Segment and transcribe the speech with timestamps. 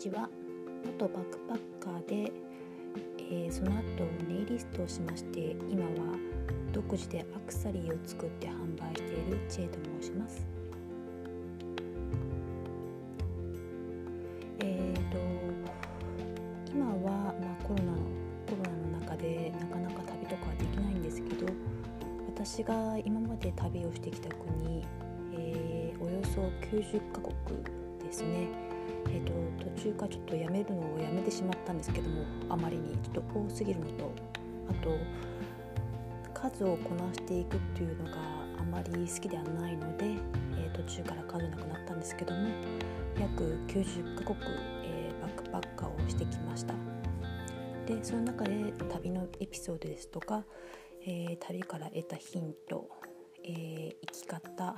[0.00, 0.30] ちは。
[0.86, 2.32] 元バックパッカーで、
[3.18, 6.16] えー、その後ネイリストをしまして今は
[6.72, 10.46] 独自でアクセサリーを作って販売しているチェと申します。
[14.60, 15.18] えーと
[16.72, 17.98] 今は、まあ、コロナの
[18.46, 21.46] コロナの中でなかなか旅とかはできないんですけど
[22.28, 24.82] 私が今まで旅をしてきた国、
[25.34, 26.40] えー、およそ
[26.74, 27.34] 90カ国
[28.02, 28.69] ですね。
[29.12, 29.32] えーと、
[29.76, 34.12] 途中からちょっとやめるのをやめてしまったんですけどもあまりにちょっと多すぎるのと
[34.68, 34.90] あと
[36.34, 38.16] 数をこなしていくっていうのが
[38.58, 42.48] あまり好きではないので、えー、途中から数なくなったんですけども
[43.18, 44.38] 約90カ国、
[44.84, 46.74] えー、バックパッカーをしてきました。
[47.86, 50.44] でその中で旅のエピソードですとか、
[51.04, 52.88] えー、旅から得たヒント、
[53.42, 54.76] え生き方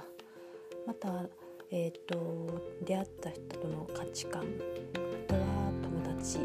[0.86, 1.26] また
[1.74, 4.44] えーと、出会った人との価値観あ
[5.26, 5.40] とは
[5.82, 6.40] 友達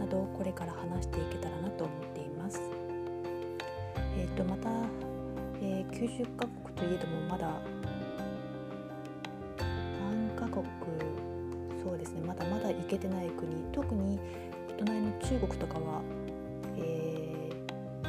[0.00, 2.60] などをこれから話していけたらなと思っています。
[4.18, 4.68] えーと、また、
[5.62, 7.48] えー、90カ国といえどもまだ
[10.02, 10.64] 何カ国？
[11.84, 14.18] そうですねまだまだ行けてない国特に
[14.70, 16.02] お隣の中国とかは、
[16.78, 18.08] えー、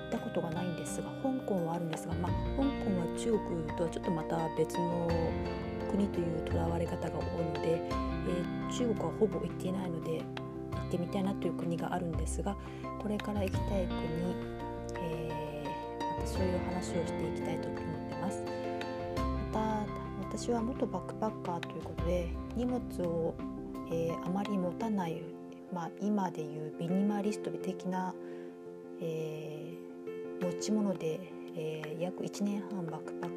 [0.00, 3.32] 行ったことがないんですが香港はあるんですが、まあ、香港は中
[3.66, 5.10] 国とはちょっとまた別の
[5.86, 12.56] 国というとらわれ方が多いので、えー、中国はほぼ行っていないので行ってみたいなという国があるんですが
[13.00, 13.96] これから行きたい国、
[15.00, 18.42] えー、またそういう話をしていきたいと思ってます。
[19.52, 19.86] また
[20.36, 23.34] 私は元バックパッカーということで荷物を、
[23.90, 25.22] えー、あまり持たない、
[25.72, 28.14] まあ、今でいうミニマリスト的な、
[29.00, 31.20] えー、持ち物で、
[31.56, 33.35] えー、約1年半バックパッカー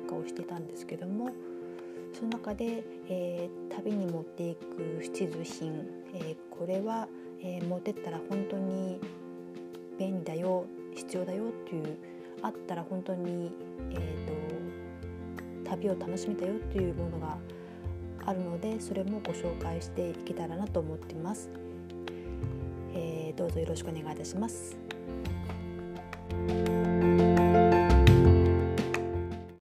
[2.20, 7.08] その中で、えー、旅に持っていく必需品、えー、これは、
[7.42, 9.00] えー、持ってったら本当に
[9.98, 11.98] 便利だよ必要だよっていう
[12.42, 13.54] あったら本当に、
[13.92, 17.38] えーと、旅を楽しめたよっていうものが
[18.26, 21.50] あるのでそれもご紹介していけたらなと思ってます、
[22.94, 24.78] えー、どうぞよろしくお願いいたします。